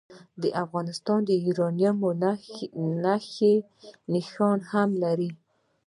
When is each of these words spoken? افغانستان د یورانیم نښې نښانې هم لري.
افغانستان 0.63 1.19
د 1.25 1.31
یورانیم 1.47 1.97
نښې 3.03 3.53
نښانې 4.13 4.65
هم 4.71 4.89
لري. 5.03 5.29